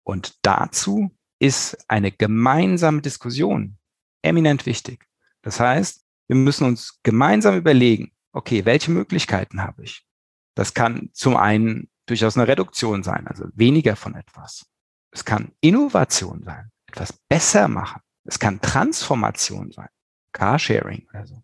Und 0.05 0.39
dazu 0.43 1.11
ist 1.41 1.85
eine 1.89 2.13
gemeinsame 2.13 3.03
Diskussion 3.03 3.79
eminent 4.23 4.67
wichtig. 4.67 5.07
Das 5.43 5.59
heißt, 5.59 6.05
wir 6.29 6.37
müssen 6.37 6.65
uns 6.65 7.01
gemeinsam 7.03 7.57
überlegen, 7.57 8.13
okay, 8.33 8.65
welche 8.65 8.91
Möglichkeiten 8.91 9.63
habe 9.63 9.85
ich? 9.85 10.07
Das 10.55 10.75
kann 10.75 11.11
zum 11.13 11.37
einen 11.37 11.91
durchaus 12.11 12.37
eine 12.37 12.49
Reduktion 12.49 13.03
sein, 13.03 13.27
also 13.27 13.47
weniger 13.55 13.97
von 13.97 14.15
etwas. 14.15 14.67
Es 15.13 15.25
kann 15.25 15.53
Innovation 15.61 16.43
sein, 16.45 16.71
etwas 16.87 17.13
besser 17.29 17.69
machen. 17.69 18.03
Es 18.25 18.39
kann 18.39 18.61
Transformation 18.61 19.73
sein, 19.73 19.89
Carsharing 20.33 21.07
oder 21.11 21.27
so. 21.27 21.43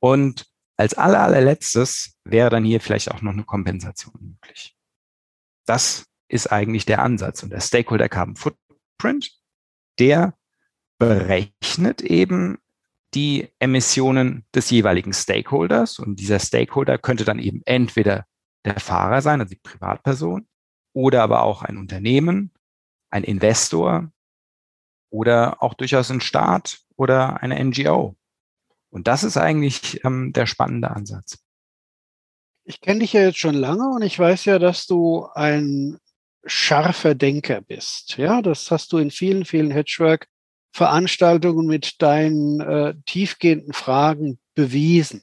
Und 0.00 0.46
als 0.76 0.94
aller, 0.94 1.20
allerletztes 1.20 2.18
wäre 2.24 2.50
dann 2.50 2.64
hier 2.64 2.80
vielleicht 2.80 3.10
auch 3.10 3.22
noch 3.22 3.32
eine 3.32 3.44
Kompensation 3.44 4.14
möglich. 4.20 4.76
Das 5.66 6.06
ist 6.28 6.50
eigentlich 6.50 6.86
der 6.86 7.02
Ansatz. 7.02 7.42
Und 7.42 7.50
der 7.50 7.60
Stakeholder 7.60 8.08
Carbon 8.08 8.36
Footprint, 8.36 9.30
der 9.98 10.36
berechnet 10.98 12.00
eben 12.02 12.58
die 13.14 13.48
Emissionen 13.58 14.46
des 14.54 14.70
jeweiligen 14.70 15.12
Stakeholders. 15.12 15.98
Und 15.98 16.16
dieser 16.18 16.38
Stakeholder 16.38 16.98
könnte 16.98 17.24
dann 17.24 17.38
eben 17.38 17.62
entweder 17.64 18.26
der 18.64 18.80
Fahrer 18.80 19.22
sein, 19.22 19.40
also 19.40 19.54
die 19.54 19.60
Privatperson, 19.60 20.46
oder 20.94 21.22
aber 21.22 21.42
auch 21.42 21.62
ein 21.62 21.78
Unternehmen, 21.78 22.52
ein 23.10 23.24
Investor 23.24 24.10
oder 25.10 25.62
auch 25.62 25.74
durchaus 25.74 26.10
ein 26.10 26.20
Staat 26.20 26.80
oder 26.96 27.42
eine 27.42 27.62
NGO. 27.62 28.16
Und 28.90 29.08
das 29.08 29.24
ist 29.24 29.36
eigentlich 29.36 30.04
ähm, 30.04 30.32
der 30.32 30.46
spannende 30.46 30.90
Ansatz. 30.90 31.38
Ich 32.64 32.80
kenne 32.80 33.00
dich 33.00 33.12
ja 33.12 33.22
jetzt 33.22 33.38
schon 33.38 33.54
lange 33.54 33.88
und 33.88 34.02
ich 34.02 34.18
weiß 34.18 34.44
ja, 34.44 34.58
dass 34.58 34.86
du 34.86 35.26
ein 35.34 35.98
scharfer 36.44 37.14
Denker 37.14 37.60
bist. 37.60 38.16
Ja, 38.16 38.42
das 38.42 38.70
hast 38.70 38.92
du 38.92 38.98
in 38.98 39.10
vielen, 39.10 39.44
vielen 39.44 39.70
Hedgework-Veranstaltungen 39.70 41.66
mit 41.66 42.00
deinen 42.02 42.60
äh, 42.60 42.94
tiefgehenden 43.06 43.72
Fragen 43.72 44.38
bewiesen. 44.54 45.22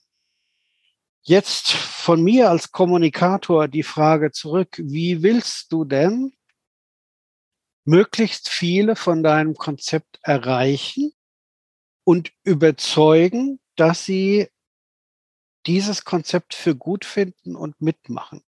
Jetzt 1.30 1.74
von 1.74 2.24
mir 2.24 2.50
als 2.50 2.72
Kommunikator 2.72 3.68
die 3.68 3.84
Frage 3.84 4.32
zurück, 4.32 4.82
wie 4.82 5.22
willst 5.22 5.72
du 5.72 5.86
denn 5.86 6.34
möglichst 7.86 8.50
viele 8.50 8.96
von 8.96 9.22
deinem 9.22 9.54
Konzept 9.54 10.18
erreichen 10.24 11.12
und 12.04 12.32
überzeugen, 12.44 13.60
dass 13.76 14.06
sie 14.06 14.48
dieses 15.68 16.04
Konzept 16.04 16.56
für 16.56 16.76
gut 16.76 17.06
finden 17.06 17.56
und 17.56 17.80
mitmachen. 17.80 18.42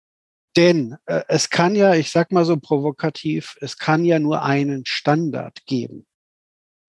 Denn 0.56 0.96
äh, 1.04 1.24
es 1.28 1.50
kann 1.50 1.74
ja, 1.74 1.94
ich 1.94 2.10
sag 2.10 2.32
mal 2.32 2.46
so 2.46 2.56
provokativ, 2.56 3.58
es 3.60 3.76
kann 3.76 4.06
ja 4.06 4.18
nur 4.18 4.42
einen 4.42 4.86
Standard 4.86 5.66
geben. 5.66 6.06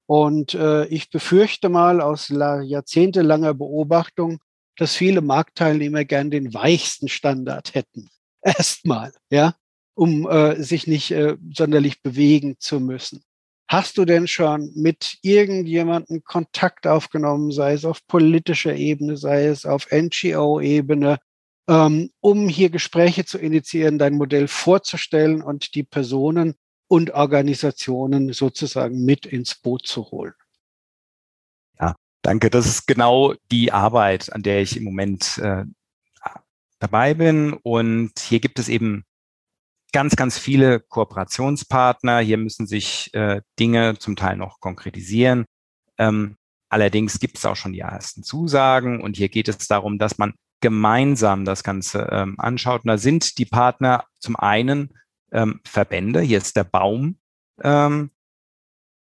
Und 0.06 0.54
äh, 0.54 0.86
ich 0.86 1.10
befürchte 1.10 1.68
mal 1.68 2.00
aus 2.00 2.30
jahrzehntelanger 2.30 3.56
Beobachtung, 3.56 4.40
dass 4.82 4.96
viele 4.96 5.22
Marktteilnehmer 5.22 6.06
gern 6.06 6.32
den 6.32 6.56
weichsten 6.56 7.08
Standard 7.08 7.76
hätten. 7.76 8.10
Erstmal, 8.42 9.14
ja, 9.30 9.54
um 9.94 10.28
äh, 10.28 10.60
sich 10.64 10.88
nicht 10.88 11.12
äh, 11.12 11.38
sonderlich 11.54 12.02
bewegen 12.02 12.56
zu 12.58 12.80
müssen. 12.80 13.22
Hast 13.68 14.00
du 14.00 14.06
denn 14.06 14.28
schon 14.28 14.72
mit 14.74 15.20
irgendjemandem 15.22 16.24
Kontakt 16.24 16.88
aufgenommen, 16.88 17.52
sei 17.52 17.74
es 17.74 17.86
auf 17.86 18.08
politischer 18.08 18.76
Ebene, 18.76 19.18
sei 19.18 19.46
es 19.46 19.68
auf 19.68 19.88
NGO-Ebene, 19.92 21.20
ähm, 21.70 22.10
um 22.20 22.50
hier 22.50 22.72
Gespräche 22.72 23.24
zu 23.24 23.38
initiieren, 23.38 24.00
dein 24.00 24.16
Modell 24.16 24.48
vorzustellen 24.48 25.44
und 25.44 25.76
die 25.76 25.84
Personen 25.84 26.56
und 26.88 27.12
Organisationen 27.12 28.34
sozusagen 28.34 29.06
mit 29.06 29.28
ins 29.28 29.54
Boot 29.54 29.86
zu 29.86 30.10
holen? 30.10 30.34
Danke. 32.22 32.50
Das 32.50 32.66
ist 32.66 32.88
genau 32.88 33.34
die 33.52 33.72
Arbeit, 33.72 34.32
an 34.32 34.44
der 34.44 34.62
ich 34.62 34.78
im 34.78 34.84
Moment 34.84 35.38
äh, 35.40 35.66
dabei 36.80 37.14
bin. 37.14 37.54
Und 37.54 38.20
hier 38.20 38.40
gibt 38.40 38.60
es 38.60 38.70
eben 38.70 39.06
ganz, 39.92 40.16
ganz 40.16 40.38
viele 40.38 40.80
Kooperationspartner. 40.80 42.20
Hier 42.20 42.38
müssen 42.38 42.68
sich 42.68 43.14
äh, 43.14 43.42
Dinge 43.60 43.98
zum 43.98 44.16
Teil 44.16 44.38
noch 44.38 44.60
konkretisieren. 44.60 45.46
Ähm, 45.98 46.38
allerdings 46.70 47.20
gibt 47.20 47.38
es 47.38 47.46
auch 47.46 47.56
schon 47.56 47.74
die 47.74 47.80
ersten 47.80 48.24
Zusagen 48.24 49.02
und 49.02 49.18
hier 49.18 49.30
geht 49.30 49.48
es 49.48 49.68
darum, 49.68 49.98
dass 49.98 50.18
man 50.18 50.34
gemeinsam 50.62 51.44
das 51.44 51.64
Ganze 51.64 52.08
ähm, 52.12 52.36
anschaut. 52.40 52.84
Und 52.84 52.90
da 52.90 52.98
sind 52.98 53.38
die 53.38 53.46
Partner 53.46 54.06
zum 54.20 54.36
einen 54.36 54.94
ähm, 55.32 55.60
Verbände, 55.66 56.22
hier 56.22 56.38
ist 56.38 56.56
der 56.56 56.64
Baum 56.64 57.18
ähm, 57.64 58.12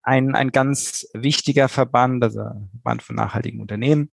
ein, 0.04 0.36
ein 0.36 0.52
ganz 0.52 1.08
wichtiger 1.14 1.70
Verband, 1.70 2.24
also 2.24 2.42
Verband 2.72 3.04
von 3.04 3.16
nachhaltigen 3.16 3.62
Unternehmen 3.62 4.12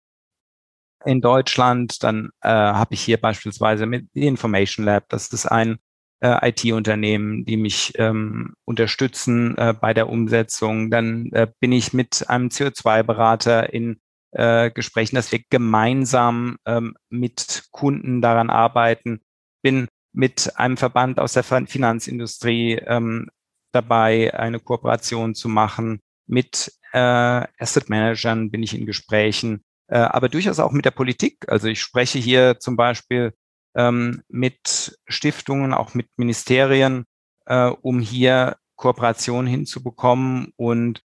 in 1.04 1.20
Deutschland. 1.20 2.02
Dann 2.02 2.30
äh, 2.42 2.48
habe 2.48 2.94
ich 2.94 3.02
hier 3.02 3.20
beispielsweise 3.20 3.86
mit 3.86 4.06
Information 4.14 4.86
Lab, 4.86 5.08
das 5.08 5.28
ist 5.28 5.46
ein 5.46 5.78
äh, 6.20 6.50
IT-Unternehmen, 6.50 7.44
die 7.44 7.56
mich 7.56 7.92
ähm, 7.96 8.54
unterstützen 8.64 9.56
äh, 9.58 9.74
bei 9.78 9.92
der 9.92 10.08
Umsetzung. 10.08 10.90
Dann 10.90 11.30
äh, 11.32 11.48
bin 11.60 11.72
ich 11.72 11.92
mit 11.92 12.28
einem 12.28 12.48
CO2-Berater 12.48 13.72
in 13.72 14.00
äh, 14.30 14.70
Gesprächen, 14.70 15.16
dass 15.16 15.32
wir 15.32 15.40
gemeinsam 15.50 16.56
ähm, 16.64 16.94
mit 17.10 17.64
Kunden 17.70 18.22
daran 18.22 18.50
arbeiten. 18.50 19.20
Bin 19.62 19.88
mit 20.12 20.52
einem 20.56 20.76
Verband 20.76 21.18
aus 21.18 21.32
der 21.32 21.42
Finanzindustrie 21.42 22.74
ähm, 22.86 23.28
dabei, 23.72 24.34
eine 24.34 24.60
Kooperation 24.60 25.34
zu 25.34 25.48
machen. 25.48 26.00
Mit 26.26 26.72
äh, 26.92 26.98
Asset 26.98 27.88
Managern 27.88 28.50
bin 28.50 28.62
ich 28.62 28.74
in 28.74 28.86
Gesprächen, 28.86 29.64
äh, 29.88 29.98
aber 29.98 30.28
durchaus 30.28 30.58
auch 30.58 30.72
mit 30.72 30.84
der 30.84 30.90
Politik. 30.90 31.44
Also 31.48 31.68
ich 31.68 31.80
spreche 31.80 32.18
hier 32.18 32.58
zum 32.60 32.76
Beispiel 32.76 33.34
ähm, 33.74 34.22
mit 34.28 34.98
Stiftungen, 35.06 35.74
auch 35.74 35.94
mit 35.94 36.08
Ministerien, 36.16 37.04
äh, 37.46 37.68
um 37.68 38.00
hier 38.00 38.56
Kooperationen 38.76 39.46
hinzubekommen. 39.46 40.52
Und 40.56 41.02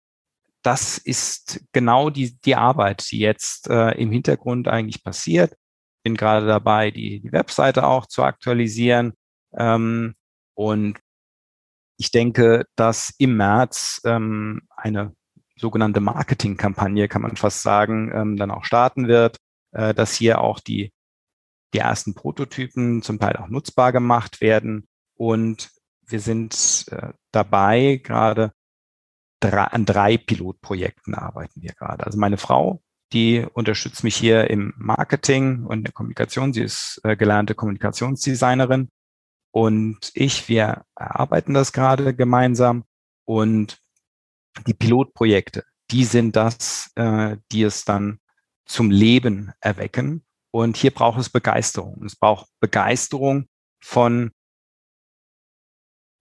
das 0.63 0.99
ist 0.99 1.65
genau 1.73 2.11
die, 2.11 2.39
die 2.41 2.55
Arbeit, 2.55 3.11
die 3.11 3.19
jetzt 3.19 3.69
äh, 3.69 3.91
im 3.93 4.13
Hintergrund 4.13 4.69
eigentlich 4.69 5.03
passiert. 5.03 5.57
Bin 6.05 6.17
gerade 6.17 6.47
dabei, 6.47 6.91
die, 6.91 7.21
die 7.21 7.33
Webseite 7.33 7.87
auch 7.87 8.07
zu 8.07 8.23
aktualisieren. 8.23 9.15
Ähm, 9.57 10.15
und 10.55 10.99
ich 11.99 12.11
denke, 12.11 12.67
dass 12.77 13.15
im 13.19 13.37
März 13.37 14.01
ähm, 14.05 14.63
eine 14.77 15.15
sogenannte 15.57 16.01
Marketingkampagne, 16.01 17.09
kann 17.09 17.23
man 17.23 17.37
fast 17.37 17.63
sagen, 17.63 18.11
ähm, 18.15 18.37
dann 18.37 18.51
auch 18.51 18.65
starten 18.65 19.09
wird, 19.09 19.37
äh, 19.73 19.95
dass 19.95 20.15
hier 20.15 20.41
auch 20.41 20.61
die 20.61 20.93
die 21.75 21.79
ersten 21.79 22.15
Prototypen 22.15 23.03
zum 23.03 23.19
Teil 23.19 23.37
auch 23.37 23.49
nutzbar 23.49 23.93
gemacht 23.93 24.41
werden. 24.41 24.87
Und 25.15 25.71
wir 26.07 26.21
sind 26.21 26.87
äh, 26.91 27.13
dabei, 27.31 28.01
gerade 28.03 28.53
drei, 29.41 29.65
an 29.65 29.85
drei 29.85 30.19
Pilotprojekten 30.19 31.15
arbeiten 31.15 31.63
wir 31.63 31.73
gerade. 31.73 32.05
Also 32.05 32.19
meine 32.19 32.37
Frau, 32.37 32.83
die 33.13 33.47
unterstützt 33.53 34.05
mich 34.05 34.17
hier 34.17 34.51
im 34.51 34.75
Marketing 34.77 35.65
und 35.65 35.85
der 35.85 35.93
Kommunikation. 35.93 36.53
Sie 36.53 36.63
ist 36.63 37.01
äh, 37.05 37.17
gelernte 37.17 37.55
Kommunikationsdesignerin. 37.55 38.89
Und 39.53 40.11
ich, 40.15 40.49
wir 40.49 40.85
erarbeiten 40.97 41.55
das 41.55 41.73
gerade 41.73 42.15
gemeinsam. 42.15 42.85
Und 43.25 43.79
die 44.67 44.75
Pilotprojekte, 44.75 45.65
die 45.91 46.05
sind 46.05 46.37
das, 46.37 46.91
äh, 46.97 47.37
die 47.53 47.63
es 47.63 47.85
dann 47.85 48.19
zum 48.67 48.91
Leben 48.91 49.53
erwecken 49.61 50.25
und 50.53 50.77
hier 50.77 50.93
braucht 50.93 51.19
es 51.19 51.31
Begeisterung. 51.31 52.05
Es 52.05 52.15
braucht 52.15 52.49
Begeisterung 52.61 53.49
von 53.83 54.33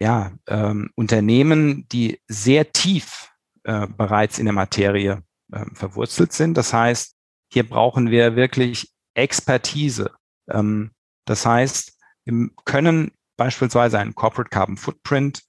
ja, 0.02 0.32
ähm, 0.48 0.90
Unternehmen, 0.96 1.88
die 1.90 2.20
sehr 2.28 2.72
tief 2.72 3.30
äh, 3.64 3.88
bereits 3.88 4.40
in 4.40 4.46
der 4.46 4.54
Materie 4.54 5.24
äh, 5.52 5.66
verwurzelt 5.74 6.34
sind. 6.34 6.56
Das 6.56 6.74
heißt, 6.74 7.16
hier 7.54 7.68
brauchen 7.68 8.10
wir 8.10 8.36
wirklich 8.36 8.92
Expertise. 9.14 10.12
Ähm, 10.50 10.92
das 11.26 11.46
heißt, 11.46 12.00
wir 12.26 12.50
können 12.66 13.12
beispielsweise 13.42 13.98
einen 13.98 14.14
Corporate 14.14 14.52
Carbon 14.52 14.78
Footprint 14.78 15.42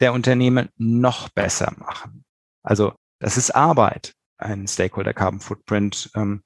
der 0.00 0.12
Unternehmen 0.12 0.68
noch 0.76 1.30
besser 1.30 1.72
machen. 1.78 2.26
Also 2.62 2.92
das 3.20 3.38
ist 3.38 3.52
Arbeit, 3.52 4.14
einen 4.36 4.68
Stakeholder 4.68 5.14
Carbon 5.14 5.40
Footprint 5.40 6.10
ähm, 6.14 6.42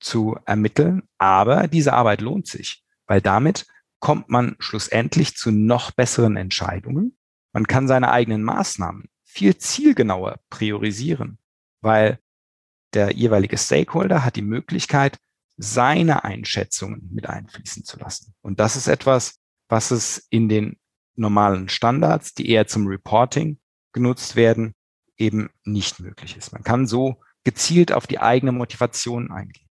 zu 0.00 0.36
ermitteln. 0.46 1.04
Aber 1.18 1.68
diese 1.68 1.92
Arbeit 1.92 2.20
lohnt 2.20 2.48
sich, 2.48 2.82
weil 3.06 3.20
damit 3.20 3.68
kommt 4.00 4.28
man 4.28 4.56
schlussendlich 4.58 5.36
zu 5.36 5.52
noch 5.52 5.92
besseren 5.92 6.36
Entscheidungen. 6.36 7.16
Man 7.52 7.68
kann 7.68 7.86
seine 7.86 8.10
eigenen 8.10 8.42
Maßnahmen 8.42 9.08
viel 9.22 9.56
zielgenauer 9.56 10.40
priorisieren, 10.50 11.38
weil 11.80 12.18
der 12.92 13.12
jeweilige 13.12 13.56
Stakeholder 13.56 14.24
hat 14.24 14.34
die 14.34 14.42
Möglichkeit, 14.42 15.16
seine 15.56 16.24
Einschätzungen 16.24 17.08
mit 17.12 17.28
einfließen 17.28 17.84
zu 17.84 18.00
lassen. 18.00 18.34
Und 18.40 18.58
das 18.58 18.74
ist 18.74 18.88
etwas, 18.88 19.39
was 19.70 19.90
es 19.90 20.26
in 20.30 20.48
den 20.48 20.78
normalen 21.14 21.68
Standards, 21.68 22.34
die 22.34 22.50
eher 22.50 22.66
zum 22.66 22.86
Reporting 22.86 23.58
genutzt 23.92 24.36
werden, 24.36 24.74
eben 25.16 25.50
nicht 25.64 26.00
möglich 26.00 26.36
ist. 26.36 26.52
Man 26.52 26.64
kann 26.64 26.86
so 26.86 27.20
gezielt 27.44 27.92
auf 27.92 28.06
die 28.06 28.18
eigene 28.18 28.52
Motivation 28.52 29.30
eingehen. 29.30 29.68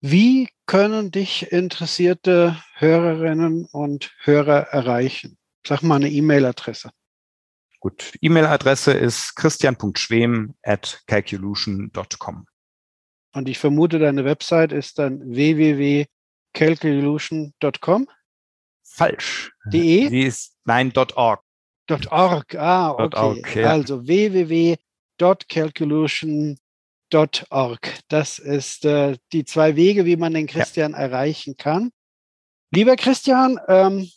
Wie 0.00 0.48
können 0.66 1.10
dich 1.10 1.50
interessierte 1.50 2.62
Hörerinnen 2.74 3.64
und 3.64 4.12
Hörer 4.22 4.68
erreichen? 4.68 5.36
Sag 5.66 5.82
mal 5.82 5.96
eine 5.96 6.08
E-Mail-Adresse. 6.08 6.92
Gut, 7.80 8.12
E-Mail-Adresse 8.20 8.92
ist 8.92 9.34
christian.schwem 9.34 10.54
at 10.62 11.02
calculution.com. 11.06 12.46
Und 13.34 13.48
ich 13.48 13.58
vermute, 13.58 13.98
deine 13.98 14.24
Website 14.24 14.72
ist 14.72 14.98
dann 14.98 15.20
www.calculution.com? 15.20 18.08
Falsch. 18.90 19.52
De? 19.66 20.08
Sie 20.08 20.22
ist, 20.22 20.56
nein, 20.64 20.92
.org. 20.96 21.42
.org, 22.10 22.54
ah, 22.56 22.90
okay. 22.90 23.18
.org, 23.18 23.56
ja. 23.56 23.70
Also 23.70 24.06
www.calculution.com 24.06 26.58
Org. 27.50 28.00
Das 28.08 28.38
ist 28.38 28.84
äh, 28.84 29.16
die 29.32 29.44
zwei 29.44 29.76
Wege, 29.76 30.04
wie 30.04 30.16
man 30.16 30.34
den 30.34 30.46
Christian 30.46 30.92
ja. 30.92 30.98
erreichen 30.98 31.56
kann. 31.56 31.90
Lieber 32.70 32.96
Christian, 32.96 33.58
ähm, 33.66 34.10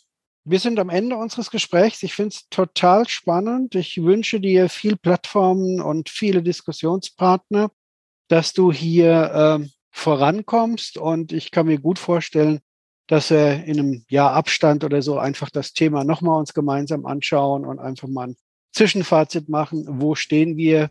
wir 0.44 0.58
sind 0.58 0.78
am 0.78 0.90
Ende 0.90 1.16
unseres 1.16 1.50
Gesprächs. 1.50 2.02
Ich 2.02 2.14
finde 2.14 2.34
es 2.34 2.48
total 2.50 3.08
spannend. 3.08 3.74
Ich 3.74 4.02
wünsche 4.02 4.40
dir 4.40 4.68
viel 4.68 4.96
Plattformen 4.96 5.80
und 5.80 6.10
viele 6.10 6.42
Diskussionspartner, 6.42 7.70
dass 8.28 8.52
du 8.52 8.72
hier 8.72 9.60
äh, 9.62 9.68
vorankommst. 9.90 10.98
Und 10.98 11.32
ich 11.32 11.50
kann 11.50 11.66
mir 11.66 11.78
gut 11.78 11.98
vorstellen, 11.98 12.60
dass 13.06 13.30
wir 13.30 13.64
in 13.64 13.78
einem 13.78 14.04
Jahr 14.08 14.32
Abstand 14.32 14.84
oder 14.84 15.02
so 15.02 15.18
einfach 15.18 15.50
das 15.50 15.72
Thema 15.72 16.04
nochmal 16.04 16.38
uns 16.38 16.54
gemeinsam 16.54 17.06
anschauen 17.06 17.64
und 17.64 17.78
einfach 17.78 18.08
mal 18.08 18.28
ein 18.28 18.36
Zwischenfazit 18.72 19.48
machen. 19.48 19.84
Wo 19.88 20.14
stehen 20.14 20.56
wir? 20.56 20.90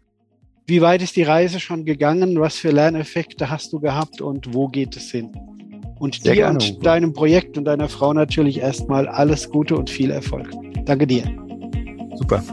Wie 0.68 0.82
weit 0.82 1.02
ist 1.02 1.16
die 1.16 1.24
Reise 1.24 1.60
schon 1.60 1.86
gegangen? 1.86 2.40
Was 2.40 2.58
für 2.58 2.72
Lerneffekte 2.72 3.50
hast 3.50 3.74
du 3.74 3.80
gehabt 3.80 4.22
und 4.22 4.54
wo 4.54 4.68
geht 4.68 4.96
es 4.96 5.12
hin? 5.12 5.32
Und 6.00 6.16
Sehr 6.16 6.34
dir 6.34 6.42
gerne. 6.42 6.60
und 6.60 6.86
deinem 6.86 7.14
Projekt 7.14 7.58
und 7.58 7.66
deiner 7.66 7.90
Frau 7.90 8.14
natürlich 8.14 8.60
erstmal 8.60 9.08
alles 9.08 9.50
Gute 9.50 9.76
und 9.76 9.90
viel 9.90 10.12
Erfolg. 10.12 10.52
Danke 10.86 11.06
dir. 11.08 11.24
Super. 12.16 12.44